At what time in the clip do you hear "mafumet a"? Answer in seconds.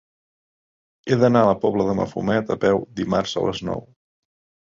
1.99-2.57